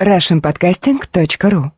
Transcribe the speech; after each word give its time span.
russianpodcasting.ru 0.00 1.72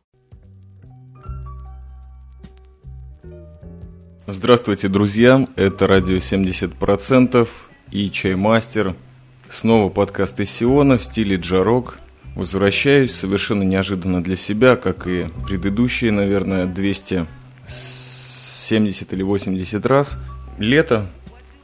Здравствуйте, 4.27 4.87
друзья! 4.89 5.47
Это 5.55 5.87
радио 5.87 6.17
70% 6.17 7.47
и 7.91 8.11
Чаймастер. 8.11 8.97
Снова 9.49 9.89
подкаст 9.89 10.37
из 10.41 10.51
Сиона 10.51 10.97
в 10.97 11.03
стиле 11.03 11.37
джарок. 11.37 11.99
Возвращаюсь 12.35 13.13
совершенно 13.13 13.63
неожиданно 13.63 14.21
для 14.21 14.35
себя, 14.35 14.75
как 14.75 15.07
и 15.07 15.29
предыдущие, 15.47 16.11
наверное, 16.11 16.65
270 16.65 19.13
или 19.13 19.23
80 19.23 19.85
раз. 19.85 20.19
Лето, 20.57 21.09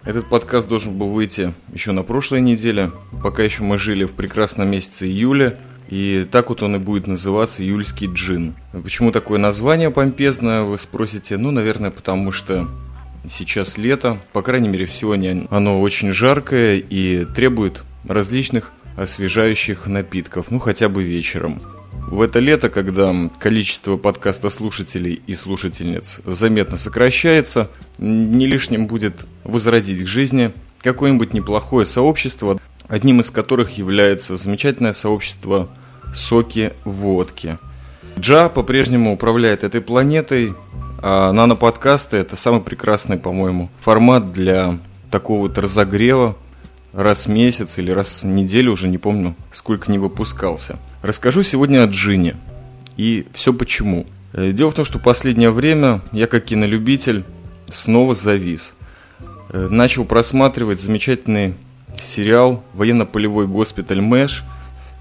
этот 0.05 0.29
подкаст 0.29 0.69
должен 0.69 0.97
был 0.97 1.09
выйти 1.09 1.53
еще 1.73 1.91
на 1.91 2.03
прошлой 2.03 2.39
неделе, 2.39 2.93
пока 3.21 3.43
еще 3.43 3.63
мы 3.63 3.77
жили 3.77 4.05
в 4.05 4.13
прекрасном 4.13 4.69
месяце 4.69 5.05
июля, 5.05 5.59
и 5.87 6.27
так 6.31 6.49
вот 6.49 6.63
он 6.63 6.75
и 6.75 6.79
будет 6.79 7.07
называться 7.07 7.63
«Июльский 7.63 8.07
джин». 8.11 8.55
Почему 8.71 9.11
такое 9.11 9.39
название 9.39 9.91
помпезное, 9.91 10.63
вы 10.63 10.77
спросите? 10.77 11.37
Ну, 11.37 11.51
наверное, 11.51 11.91
потому 11.91 12.31
что 12.31 12.67
сейчас 13.29 13.77
лето, 13.77 14.19
по 14.33 14.41
крайней 14.41 14.67
мере, 14.67 14.85
в 14.85 14.91
сегодня 14.91 15.47
оно 15.49 15.81
очень 15.81 16.11
жаркое 16.11 16.77
и 16.77 17.25
требует 17.25 17.83
различных 18.07 18.71
освежающих 18.97 19.87
напитков, 19.87 20.51
ну, 20.51 20.59
хотя 20.59 20.89
бы 20.89 21.03
вечером. 21.03 21.61
В 22.07 22.21
это 22.21 22.39
лето, 22.39 22.69
когда 22.69 23.13
количество 23.39 23.97
подкаста 23.97 24.49
слушателей 24.49 25.21
и 25.25 25.33
слушательниц 25.33 26.21
заметно 26.25 26.77
сокращается, 26.77 27.71
не 27.97 28.45
лишним 28.45 28.85
будет 28.85 29.25
возродить 29.43 30.03
к 30.03 30.07
жизни 30.07 30.51
какое-нибудь 30.81 31.33
неплохое 31.33 31.85
сообщество, 31.85 32.59
одним 32.87 33.21
из 33.21 33.31
которых 33.31 33.77
является 33.77 34.37
замечательное 34.37 34.93
сообщество 34.93 35.69
соки 36.15 36.73
водки. 36.83 37.57
Джа 38.17 38.49
по-прежнему 38.49 39.13
управляет 39.13 39.63
этой 39.63 39.81
планетой, 39.81 40.55
а 40.99 41.31
нано-подкасты– 41.31 42.17
это 42.17 42.35
самый 42.35 42.61
прекрасный, 42.61 43.17
по-моему, 43.17 43.69
формат 43.79 44.31
для 44.31 44.79
такого 45.11 45.41
вот 45.41 45.57
разогрева 45.57 46.35
раз 46.93 47.25
в 47.25 47.29
месяц 47.29 47.77
или 47.77 47.91
раз 47.91 48.23
в 48.23 48.27
неделю, 48.27 48.71
уже 48.71 48.87
не 48.87 48.97
помню, 48.97 49.35
сколько 49.51 49.91
не 49.91 49.99
выпускался. 49.99 50.79
Расскажу 51.01 51.43
сегодня 51.43 51.83
о 51.83 51.87
джине. 51.87 52.37
И 52.95 53.27
все 53.33 53.53
почему. 53.53 54.07
Э, 54.31 54.51
дело 54.51 54.71
в 54.71 54.73
том, 54.73 54.85
что 54.85 54.97
последнее 54.97 55.51
время 55.51 56.01
я 56.13 56.27
как 56.27 56.45
кинолюбитель 56.45 57.25
снова 57.67 58.15
завис. 58.15 58.75
Э, 59.49 59.67
начал 59.69 60.05
просматривать 60.05 60.79
замечательный 60.79 61.55
сериал 62.01 62.63
«Военно-полевой 62.73 63.45
госпиталь 63.47 64.01
Мэш». 64.01 64.43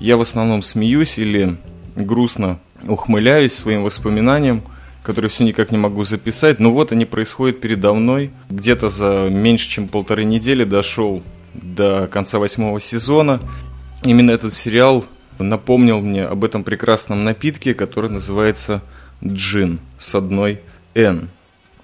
Я 0.04 0.18
в 0.18 0.20
основном 0.20 0.60
смеюсь 0.60 1.18
или 1.18 1.56
грустно 1.96 2.58
ухмыляюсь 2.86 3.54
своим 3.54 3.82
воспоминаниям, 3.84 4.62
которые 5.02 5.30
все 5.30 5.44
никак 5.44 5.70
не 5.72 5.78
могу 5.78 6.04
записать, 6.04 6.60
но 6.60 6.70
вот 6.72 6.92
они 6.92 7.06
происходят 7.06 7.62
передо 7.62 7.94
мной. 7.94 8.30
Где-то 8.50 8.90
за 8.90 9.28
меньше, 9.30 9.66
чем 9.70 9.88
полторы 9.88 10.24
недели 10.24 10.64
дошел 10.64 11.22
до 11.54 12.06
конца 12.06 12.38
восьмого 12.38 12.80
сезона. 12.80 13.40
Именно 14.02 14.32
этот 14.32 14.52
сериал 14.52 15.06
напомнил 15.38 16.02
мне 16.02 16.24
об 16.24 16.44
этом 16.44 16.64
прекрасном 16.64 17.24
напитке, 17.24 17.72
который 17.72 18.10
называется 18.10 18.82
джин 19.24 19.80
с 19.96 20.14
одной 20.14 20.60
«Н». 20.94 21.30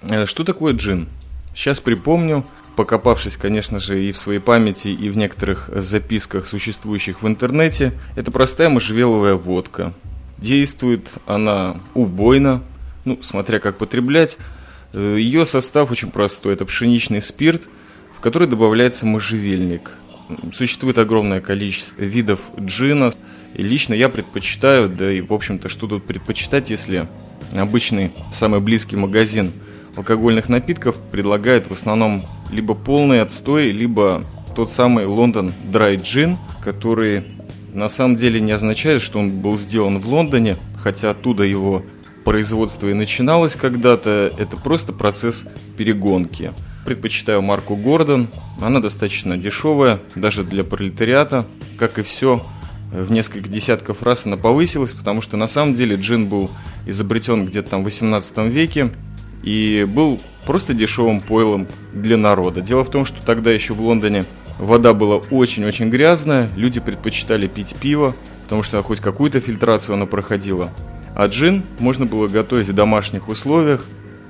Э, 0.03 0.27
что 0.27 0.43
такое 0.43 0.75
джин? 0.75 1.07
Сейчас 1.55 1.79
припомню, 1.79 2.45
покопавшись, 2.75 3.37
конечно 3.37 3.79
же, 3.79 4.03
и 4.03 4.11
в 4.11 4.17
своей 4.17 4.39
памяти, 4.39 4.89
и 4.89 5.09
в 5.09 5.17
некоторых 5.17 5.69
записках, 5.73 6.45
существующих 6.45 7.21
в 7.21 7.27
интернете. 7.27 7.93
Это 8.15 8.31
простая 8.31 8.69
можжевеловая 8.69 9.35
водка. 9.35 9.93
Действует 10.37 11.07
она 11.27 11.77
убойно, 11.93 12.63
ну, 13.05 13.19
смотря 13.21 13.59
как 13.59 13.77
потреблять. 13.77 14.37
Э, 14.93 15.17
Ее 15.19 15.45
состав 15.45 15.91
очень 15.91 16.11
простой. 16.11 16.53
Это 16.53 16.65
пшеничный 16.65 17.21
спирт– 17.21 17.63
в 18.21 18.23
который 18.23 18.47
добавляется 18.47 19.07
можжевельник. 19.07 19.89
Существует 20.53 20.99
огромное 20.99 21.41
количество 21.41 21.99
видов 21.99 22.39
джина. 22.59 23.11
И 23.55 23.63
лично 23.63 23.95
я 23.95 24.09
предпочитаю, 24.09 24.89
да 24.89 25.11
и 25.11 25.21
в 25.21 25.33
общем-то 25.33 25.69
что 25.69 25.87
тут 25.87 26.05
предпочитать, 26.05 26.69
если 26.69 27.07
обычный 27.51 28.11
самый 28.31 28.59
близкий 28.59 28.95
магазин 28.95 29.51
алкогольных 29.95 30.49
напитков 30.49 30.97
предлагает 31.11 31.67
в 31.67 31.73
основном 31.73 32.27
либо 32.51 32.75
полный 32.75 33.21
отстой, 33.21 33.71
либо 33.71 34.23
тот 34.55 34.69
самый 34.69 35.05
Лондон 35.05 35.53
Dry 35.71 35.95
Gin, 35.95 36.37
который 36.61 37.23
на 37.73 37.89
самом 37.89 38.17
деле 38.17 38.41
не 38.41 38.51
означает, 38.51 39.01
что 39.01 39.19
он 39.19 39.31
был 39.31 39.57
сделан 39.57 39.99
в 39.99 40.07
Лондоне, 40.07 40.57
хотя 40.77 41.11
оттуда 41.11 41.43
его 41.43 41.83
производство 42.23 42.87
и 42.87 42.93
начиналось 42.93 43.55
когда-то, 43.55 44.31
это 44.37 44.57
просто 44.57 44.93
процесс 44.93 45.45
перегонки. 45.77 46.51
Предпочитаю 46.85 47.41
марку 47.41 47.75
Гордон. 47.75 48.27
Она 48.59 48.79
достаточно 48.79 49.37
дешевая, 49.37 50.01
даже 50.15 50.43
для 50.43 50.63
пролетариата. 50.63 51.47
Как 51.77 51.99
и 51.99 52.03
все, 52.03 52.45
в 52.91 53.11
несколько 53.11 53.49
десятков 53.49 54.03
раз 54.03 54.25
она 54.25 54.37
повысилась, 54.37 54.91
потому 54.91 55.21
что 55.21 55.37
на 55.37 55.47
самом 55.47 55.73
деле 55.73 55.95
джин 55.95 56.27
был 56.27 56.51
изобретен 56.85 57.45
где-то 57.45 57.71
там 57.71 57.81
в 57.81 57.85
18 57.85 58.37
веке 58.51 58.91
и 59.43 59.87
был 59.87 60.19
просто 60.45 60.73
дешевым 60.73 61.21
пойлом 61.21 61.67
для 61.93 62.17
народа. 62.17 62.61
Дело 62.61 62.83
в 62.83 62.89
том, 62.89 63.05
что 63.05 63.25
тогда 63.25 63.51
еще 63.51 63.73
в 63.73 63.81
Лондоне 63.81 64.25
вода 64.57 64.93
была 64.93 65.17
очень-очень 65.17 65.89
грязная, 65.89 66.49
люди 66.55 66.79
предпочитали 66.79 67.47
пить 67.47 67.75
пиво, 67.79 68.15
потому 68.43 68.63
что 68.63 68.81
хоть 68.83 68.99
какую-то 68.99 69.39
фильтрацию 69.39 69.95
она 69.95 70.05
проходила. 70.05 70.71
А 71.15 71.27
джин 71.27 71.63
можно 71.79 72.05
было 72.05 72.27
готовить 72.27 72.69
в 72.69 72.73
домашних 72.73 73.27
условиях, 73.27 73.85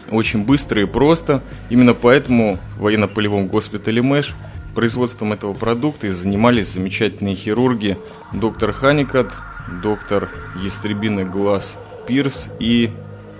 очень 0.09 0.43
быстро 0.45 0.81
и 0.81 0.85
просто. 0.85 1.41
Именно 1.69 1.93
поэтому 1.93 2.59
в 2.75 2.81
военно-полевом 2.81 3.47
госпитале 3.47 4.01
МЭШ 4.01 4.35
производством 4.75 5.33
этого 5.33 5.53
продукта 5.53 6.07
и 6.07 6.11
занимались 6.11 6.69
замечательные 6.69 7.35
хирурги 7.35 7.97
доктор 8.33 8.71
Ханикат, 8.71 9.33
доктор 9.81 10.29
Ястребиный 10.61 11.25
глаз 11.25 11.77
Пирс 12.07 12.49
и 12.59 12.91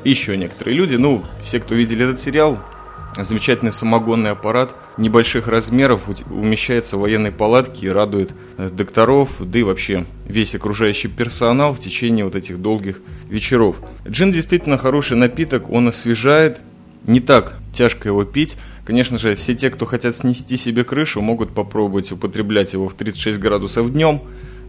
еще 0.03 0.37
некоторые 0.37 0.75
люди. 0.75 0.95
Ну, 0.95 1.23
все, 1.43 1.59
кто 1.59 1.75
видели 1.75 2.03
этот 2.03 2.19
сериал, 2.19 2.59
замечательный 3.17 3.73
самогонный 3.73 4.31
аппарат 4.31 4.75
небольших 4.97 5.47
размеров 5.47 6.09
умещается 6.29 6.97
в 6.97 7.01
военной 7.01 7.31
палатке 7.31 7.87
и 7.87 7.89
радует 7.89 8.31
э, 8.57 8.69
докторов, 8.69 9.35
да 9.39 9.59
и 9.59 9.63
вообще 9.63 10.05
весь 10.25 10.55
окружающий 10.55 11.07
персонал 11.07 11.73
в 11.73 11.79
течение 11.79 12.25
вот 12.25 12.35
этих 12.35 12.61
долгих 12.61 13.01
вечеров. 13.29 13.81
Джин 14.07 14.31
действительно 14.31 14.77
хороший 14.77 15.17
напиток, 15.17 15.69
он 15.69 15.87
освежает, 15.87 16.61
не 17.05 17.19
так 17.19 17.57
тяжко 17.73 18.09
его 18.09 18.23
пить. 18.25 18.57
Конечно 18.85 19.17
же, 19.17 19.35
все 19.35 19.55
те, 19.55 19.69
кто 19.69 19.85
хотят 19.85 20.15
снести 20.15 20.57
себе 20.57 20.83
крышу, 20.83 21.21
могут 21.21 21.53
попробовать 21.53 22.11
употреблять 22.11 22.73
его 22.73 22.87
в 22.87 22.93
36 22.93 23.39
градусов 23.39 23.91
днем. 23.91 24.21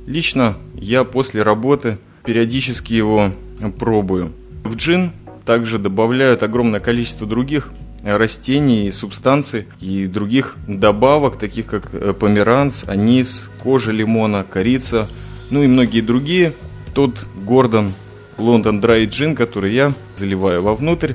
Лично 0.06 0.58
я 0.74 1.04
после 1.04 1.42
работы 1.42 1.98
периодически 2.24 2.92
его 2.92 3.32
пробую. 3.78 4.32
В 4.64 4.76
джин 4.76 5.12
также 5.44 5.78
добавляют 5.78 6.42
огромное 6.42 6.80
количество 6.80 7.26
других 7.26 7.70
растений, 8.02 8.90
субстанций 8.90 9.66
и 9.80 10.06
других 10.06 10.56
добавок, 10.66 11.38
таких 11.38 11.66
как 11.66 11.88
э, 11.92 12.12
померанц, 12.12 12.84
анис, 12.88 13.44
кожа 13.62 13.92
лимона, 13.92 14.44
корица, 14.48 15.08
ну 15.50 15.62
и 15.62 15.66
многие 15.66 16.00
другие. 16.00 16.52
Тот 16.94 17.26
Гордон 17.36 17.92
Лондон 18.38 18.80
Драй 18.80 19.06
Джин, 19.06 19.34
который 19.34 19.72
я 19.72 19.92
заливаю 20.16 20.62
вовнутрь, 20.62 21.14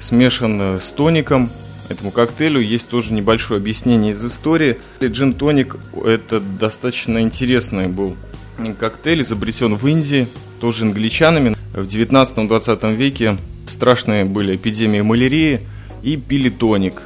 смешан 0.00 0.60
э, 0.60 0.78
с 0.78 0.90
тоником. 0.92 1.50
Этому 1.88 2.10
коктейлю 2.10 2.60
есть 2.60 2.88
тоже 2.88 3.12
небольшое 3.14 3.58
объяснение 3.58 4.12
из 4.12 4.24
истории. 4.24 4.78
Джин-тоник– 5.02 5.76
это 6.04 6.38
достаточно 6.38 7.22
интересный 7.22 7.88
был 7.88 8.14
коктейль, 8.78 9.22
изобретен 9.22 9.74
в 9.76 9.86
Индии, 9.86 10.28
тоже 10.60 10.84
англичанами. 10.84 11.56
В 11.72 11.86
19-20 11.86 12.94
веке 12.94 13.38
страшные 13.68 14.24
были 14.24 14.56
эпидемии 14.56 15.00
малярии– 15.00 15.60
и 16.02 16.16
пили 16.16 16.50
тоник. 16.50 17.02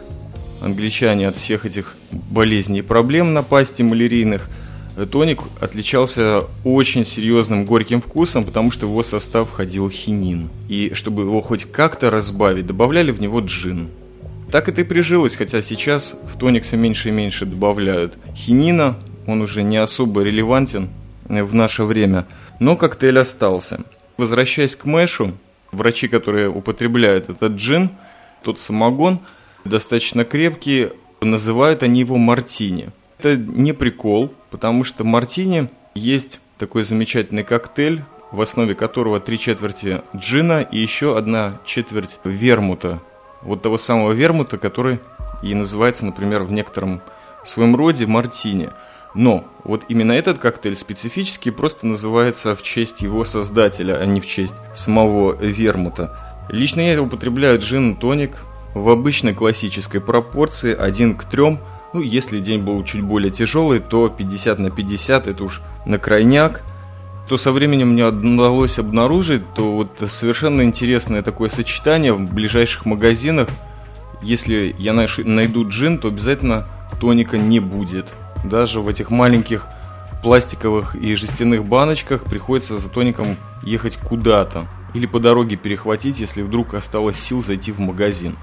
Англичане 0.61 1.29
от 1.29 1.37
всех 1.37 1.67
этих 1.67 1.97
болезней 2.13 2.81
и 2.81 2.83
проблем 2.83 3.35
напасти 3.35 3.83
малярийных 3.83 4.49
тоник 5.11 5.41
отличался 5.61 6.45
очень 6.65 7.05
серьезным 7.05 7.65
горьким 7.65 8.01
вкусом, 8.01 8.45
потому 8.45 8.71
что 8.71 8.87
в 8.87 8.91
его 8.91 9.03
состав 9.03 9.49
входил 9.49 9.91
хинин. 9.91 10.51
И 10.69 10.93
чтобы 10.95 11.23
его 11.23 11.41
хоть 11.41 11.65
как-то 11.65 12.11
разбавить, 12.11 12.67
добавляли 12.67 13.11
в 13.11 13.21
него 13.21 13.41
джин. 13.41 13.89
Так 14.53 14.69
это 14.69 14.83
и 14.83 14.85
прижилось, 14.85 15.35
хотя 15.35 15.63
сейчас 15.63 16.15
в 16.33 16.39
тоник 16.39 16.65
все 16.65 16.77
меньше 16.77 17.09
и 17.09 17.13
меньше 17.13 17.47
добавляют 17.47 18.19
хинина, 18.37 18.99
он 19.27 19.41
уже 19.41 19.63
не 19.63 19.79
особо 19.79 20.23
релевантен 20.23 20.91
в 21.25 21.55
наше 21.55 21.85
время, 21.85 22.27
но 22.61 22.77
коктейль 22.77 23.19
остался. 23.19 23.81
Возвращаясь 24.19 24.77
к 24.77 24.85
Мэшу, 24.85 25.33
врачи, 25.73 26.07
которые 26.09 26.49
употребляют 26.49 27.29
этот 27.29 27.53
джин– 27.55 27.91
тот 28.43 28.59
самогон 28.59 29.21
достаточно 29.65 30.25
крепкий, 30.25 30.91
называют 31.21 31.83
они 31.83 32.01
его 32.01 32.17
мартини. 32.17 32.91
Это 33.19 33.37
не 33.37 33.73
прикол, 33.73 34.33
потому 34.51 34.85
что 34.85 35.05
мартини 35.05 35.69
есть 35.95 36.41
такой 36.59 36.85
замечательный 36.85 37.45
коктейль, 37.45 38.03
в 38.33 38.41
основе 38.41 38.75
которого 38.75 39.21
три 39.21 39.39
четверти 39.39 40.03
джина 40.17 40.63
и 40.63 40.79
еще 40.79 41.17
одна 41.17 41.61
четверть 41.65 42.19
вермута. 42.25 43.01
Вот 43.43 43.63
того 43.63 43.79
самого 43.79 44.13
вермута, 44.13 44.59
который 44.59 45.01
и 45.43 45.55
называется, 45.55 46.05
например, 46.05 46.43
в 46.45 46.53
некотором 46.53 47.03
своем 47.45 47.77
роде 47.77 48.07
мартини. 48.07 48.71
Но 49.15 49.45
вот 49.65 49.85
именно 49.89 50.13
этот 50.13 50.39
коктейль 50.39 50.77
специфический 50.77 51.51
просто 51.51 51.87
называется 51.87 52.57
в 52.57 52.63
честь 52.63 53.03
его 53.03 53.25
создателя, 53.25 53.99
а 53.99 54.07
не 54.07 54.21
в 54.21 54.27
честь 54.27 54.55
самого 54.75 55.37
вермута. 55.37 56.19
Лично 56.49 56.81
я 56.81 57.01
употребляю 57.01 57.59
джин-тоник 57.59 58.39
в 58.75 58.89
обычной 58.89 59.35
классической 59.35 60.01
пропорции 60.01 60.75
1 60.75 61.17
к 61.17 61.25
3. 61.25 61.59
Ну, 61.95 62.01
если 62.01 62.41
день 62.41 62.63
был 62.63 62.83
чуть 62.85 63.03
более 63.03 63.31
тяжелый, 63.31 63.81
то 63.81 64.09
50 64.09 64.59
на 64.59 64.71
50 64.71 65.27
это 65.27 65.45
уж 65.45 65.61
на 65.85 65.99
крайняк. 65.99 66.63
То 67.29 67.37
со 67.37 67.53
временем 67.53 67.91
мне 67.93 68.07
удалось 68.07 68.79
обнаружить, 68.79 69.43
то 69.55 69.73
вот 69.73 70.03
совершенно 70.11 70.63
интересное 70.63 71.23
такое 71.23 71.51
сочетание 71.51 72.13
в 72.13 72.21
ближайших 72.33 72.87
магазинах. 72.87 73.49
Если 74.23 74.75
я 74.79 74.93
найду 74.93 75.69
джин, 75.69 75.99
то 75.99 76.09
обязательно 76.09 76.67
тоника 77.01 77.39
не 77.39 77.61
будет. 77.61 78.07
Даже 78.45 78.81
в 78.81 78.89
этих 78.89 79.11
маленьких 79.11 79.67
пластиковых 80.23 80.95
и 80.95 81.15
жестяных 81.15 81.65
баночках 81.65 82.25
приходится 82.25 82.79
за 82.79 82.89
тоником 82.89 83.37
ехать 83.63 83.97
куда-то. 83.97 84.67
Или 84.95 85.07
по 85.07 85.21
дороге 85.21 85.57
перехватить, 85.57 86.21
если 86.21 86.43
вдруг 86.43 86.75
осталось 86.75 87.19
сил 87.19 87.43
зайти 87.43 87.73
в 87.73 87.81
магазин. 87.81 88.37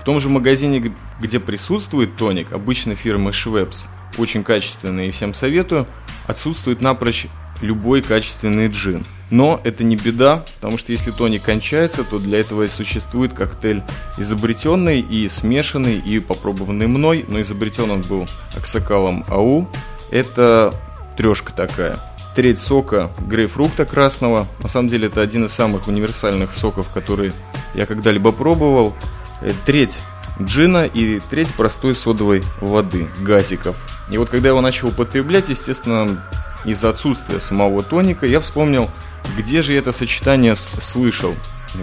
В 0.00 0.04
том 0.04 0.20
же 0.20 0.28
магазине, 0.28 0.92
где 1.20 1.40
присутствует 1.40 2.16
тоник, 2.16 2.52
обычной 2.52 2.94
фирмы 2.94 3.32
Schweppes, 3.32 3.88
очень 4.18 4.44
качественный 4.44 5.08
и 5.08 5.10
всем 5.10 5.34
советую, 5.34 5.86
отсутствует 6.26 6.80
напрочь 6.80 7.26
любой 7.60 8.02
качественный 8.02 8.68
джин. 8.68 9.04
Но 9.30 9.60
это 9.64 9.82
не 9.82 9.96
беда, 9.96 10.44
потому 10.56 10.78
что 10.78 10.92
если 10.92 11.10
тоник 11.10 11.42
кончается, 11.42 12.04
то 12.04 12.18
для 12.18 12.40
этого 12.40 12.62
и 12.62 12.68
существует 12.68 13.32
коктейль 13.32 13.82
изобретенный 14.18 15.00
и 15.00 15.28
смешанный, 15.28 15.98
и 15.98 16.20
попробованный 16.20 16.86
мной, 16.86 17.24
но 17.26 17.40
изобретен 17.40 17.90
он 17.90 18.02
был 18.02 18.26
Аксакалом 18.56 19.24
АУ. 19.28 19.68
Это 20.10 20.72
трешка 21.16 21.52
такая. 21.52 21.98
Треть 22.36 22.60
сока 22.60 23.10
грейпфрукта 23.26 23.84
красного. 23.84 24.46
На 24.62 24.68
самом 24.68 24.88
деле 24.88 25.08
это 25.08 25.22
один 25.22 25.46
из 25.46 25.52
самых 25.52 25.88
универсальных 25.88 26.54
соков, 26.54 26.88
которые 26.90 27.32
я 27.74 27.86
когда-либо 27.86 28.30
пробовал. 28.30 28.94
Э, 29.40 29.52
треть 29.64 29.98
джина 30.40 30.86
и 30.86 31.20
треть 31.30 31.52
простой 31.54 31.94
содовой 31.94 32.44
воды, 32.60 33.08
газиков. 33.20 33.76
И 34.10 34.18
вот 34.18 34.28
когда 34.28 34.48
я 34.48 34.50
его 34.50 34.60
начал 34.60 34.88
употреблять, 34.88 35.48
естественно, 35.48 36.22
из-за 36.64 36.90
отсутствия 36.90 37.40
самого 37.40 37.82
тоника, 37.82 38.26
я 38.26 38.40
вспомнил, 38.40 38.90
где 39.36 39.62
же 39.62 39.74
это 39.74 39.92
сочетание 39.92 40.56
слышал. 40.56 41.34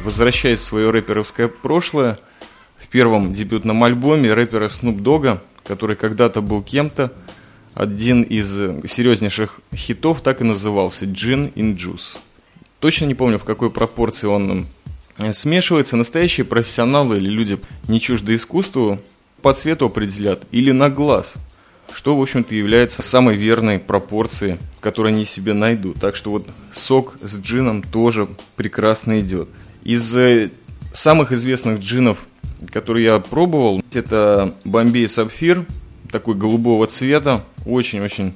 Возвращаясь 0.04 0.60
в 0.60 0.64
свое 0.64 0.90
рэперовское 0.90 1.48
прошлое, 1.48 2.20
в 2.78 2.88
первом 2.88 3.34
дебютном 3.34 3.84
альбоме 3.84 4.34
рэпера 4.34 4.68
Snoop 4.68 4.98
Dogg, 5.02 5.40
который 5.64 5.96
когда-то 5.96 6.42
был 6.42 6.62
кем-то, 6.62 7.14
один 7.74 8.22
из 8.22 8.50
серьезнейших 8.90 9.60
хитов 9.74 10.22
так 10.22 10.42
и 10.42 10.44
назывался 10.44 11.06
«Gin 11.06 11.54
in 11.54 11.76
Juice». 11.76 12.18
Точно 12.80 13.06
не 13.06 13.16
помню, 13.16 13.40
в 13.40 13.46
какой 13.46 13.72
пропорции 13.72 14.28
он 14.28 14.68
смешивается. 15.32 15.96
Настоящие 15.96 16.46
профессионалы 16.46 17.18
или 17.18 17.30
люди, 17.30 17.60
не 17.88 18.00
чужды 18.00 18.36
искусству, 18.36 19.00
по 19.42 19.54
цвету 19.54 19.86
определят 19.86 20.44
или 20.52 20.72
на 20.72 20.90
глаз– 20.90 21.36
что, 21.96 22.18
в 22.18 22.22
общем-то, 22.22 22.56
является 22.56 23.02
самой 23.02 23.36
верной 23.36 23.80
пропорцией, 23.80 24.58
которую 24.80 25.14
они 25.14 25.26
себе 25.26 25.54
найдут. 25.54 26.00
Так 26.00 26.16
что 26.16 26.32
вот 26.32 26.48
сок 26.74 27.16
с 27.22 27.38
джином 27.38 27.84
тоже 27.84 28.28
прекрасно 28.56 29.20
идет. 29.20 29.50
Из 29.84 30.16
э, 30.16 30.50
самых 30.94 31.32
известных 31.32 31.80
джинов, 31.80 32.26
которые 32.72 33.06
я 33.06 33.20
пробовал, 33.20 33.84
это 33.94 34.54
Бомбей 34.64 35.10
Сапфир, 35.10 35.66
такой 36.12 36.36
голубого 36.36 36.88
цвета, 36.88 37.44
очень-очень 37.66 38.34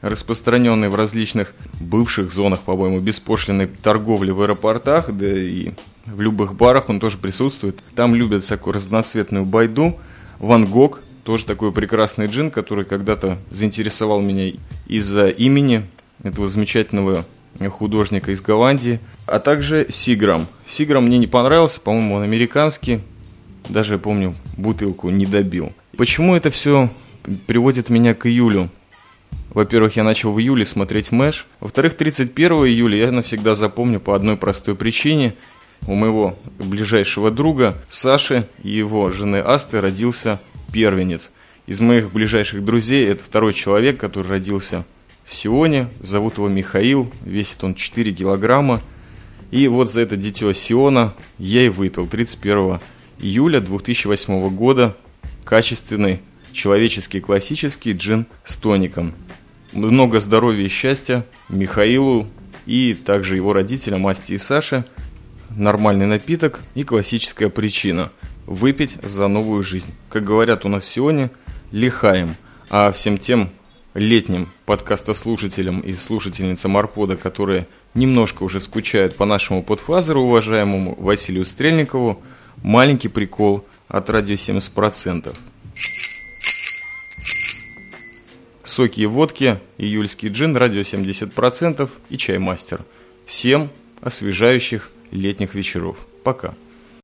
распространенный 0.00 0.88
в 0.88 0.94
различных 0.94 1.54
бывших 1.80 2.32
зонах, 2.32 2.60
по-моему, 2.60 3.00
беспошлиной 3.00 3.66
торговли 3.66 4.30
в 4.30 4.40
аэропортах, 4.40 5.12
да 5.12 5.26
и 5.26 5.72
в 6.06 6.20
любых 6.20 6.54
барах 6.54 6.88
он 6.88 7.00
тоже 7.00 7.18
присутствует. 7.18 7.78
Там 7.94 8.14
любят 8.14 8.42
всякую 8.42 8.74
разноцветную 8.74 9.44
байду. 9.44 9.96
Ван 10.38 10.64
Гог 10.64 11.00
тоже 11.22 11.46
такой 11.46 11.72
прекрасный 11.72 12.26
джин, 12.26 12.50
который 12.50 12.84
когда-то 12.84 13.38
заинтересовал 13.50 14.20
меня 14.20 14.52
из-за 14.86 15.28
имени 15.28 15.86
этого 16.22 16.48
замечательного 16.48 17.24
художника 17.68 18.32
из 18.32 18.40
Голландии, 18.40 19.00
а 19.26 19.38
также 19.38 19.86
Сиграм. 19.90 20.46
Сиграм 20.66 21.04
мне 21.04 21.18
не 21.18 21.26
понравился, 21.26 21.80
по-моему, 21.80 22.16
он 22.16 22.22
американский, 22.22 23.00
даже, 23.68 23.94
я 23.94 23.98
помню, 23.98 24.34
бутылку 24.56 25.10
не 25.10 25.26
добил. 25.26 25.72
Почему 25.96 26.34
это 26.34 26.50
все 26.50 26.90
приводит 27.46 27.90
меня 27.90 28.14
к 28.14 28.26
июлю? 28.26 28.68
Во-первых, 29.50 29.96
я 29.96 30.04
начал 30.04 30.32
в 30.32 30.40
июле 30.40 30.64
смотреть 30.64 31.12
Мэш. 31.12 31.46
Во-вторых, 31.58 31.96
31 31.96 32.52
июля 32.66 32.98
я 32.98 33.12
навсегда 33.12 33.54
запомню 33.54 34.00
по 34.00 34.14
одной 34.14 34.36
простой 34.36 34.76
причине. 34.76 35.34
У 35.86 35.94
моего 35.94 36.36
ближайшего 36.58 37.30
друга 37.30 37.74
Саши 37.88 38.46
и 38.62 38.70
его 38.70 39.08
жены 39.08 39.36
Асты 39.36 39.80
родился 39.80 40.38
первенец. 40.72 41.30
Из 41.66 41.80
моих 41.80 42.12
ближайших 42.12 42.64
друзей 42.64 43.06
это 43.06 43.22
второй 43.22 43.52
человек, 43.52 43.98
который 43.98 44.28
родился 44.28 44.84
в 45.24 45.34
Сионе. 45.34 45.88
Зовут 46.00 46.38
его 46.38 46.48
Михаил, 46.48 47.12
весит 47.24 47.62
он 47.62 47.74
4 47.74 48.12
килограмма. 48.12 48.82
И 49.50 49.68
вот 49.68 49.90
за 49.90 50.00
это 50.00 50.16
дитё 50.16 50.52
Сиона 50.52 51.14
я 51.38 51.62
и 51.62 51.68
выпил 51.68 52.06
31 52.06 52.80
июля 53.18 53.60
2008 53.60 54.48
года 54.54 54.96
качественный 55.44 56.20
человеческий 56.52 57.20
классический 57.20 57.92
джин 57.92 58.26
с 58.44 58.56
тоником. 58.56 59.14
Много 59.72 60.20
здоровья 60.20 60.64
и 60.64 60.68
счастья 60.68 61.24
Михаилу 61.48 62.26
и 62.66 62.94
также 62.94 63.36
его 63.36 63.52
родителям 63.52 64.06
Асти 64.06 64.34
и 64.34 64.38
Саше. 64.38 64.84
Нормальный 65.56 66.06
напиток 66.06 66.60
и 66.74 66.84
классическая 66.84 67.48
причина– 67.48 68.12
выпить 68.50 68.98
за 69.00 69.28
новую 69.28 69.62
жизнь. 69.62 69.94
Как 70.08 70.24
говорят 70.24 70.64
у 70.64 70.68
нас 70.68 70.84
сегодня, 70.84 71.30
лихаем. 71.70 72.34
А 72.68 72.90
всем 72.90 73.16
тем 73.16 73.50
летним 73.94 74.48
подкастослушателям 74.66 75.80
и 75.80 75.92
слушательницам 75.92 76.76
Арпода, 76.76 77.16
которые 77.16 77.68
немножко 77.94 78.42
уже 78.42 78.60
скучают 78.60 79.16
по 79.16 79.24
нашему 79.24 79.62
подфазеру, 79.62 80.22
уважаемому 80.22 80.96
Василию 80.98 81.44
Стрельникову, 81.44 82.20
маленький 82.62 83.08
прикол 83.08 83.64
от 83.86 84.10
радио 84.10 84.34
70%. 84.34 85.32
Соки 88.64 89.00
и 89.00 89.06
водки, 89.06 89.60
июльский 89.78 90.28
джин, 90.28 90.56
радио 90.56 90.80
70% 90.80 91.88
и 92.08 92.16
чаймастер. 92.16 92.84
Всем 93.26 93.70
освежающих 94.00 94.90
летних 95.12 95.54
вечеров. 95.54 96.04
Пока. 96.24 96.54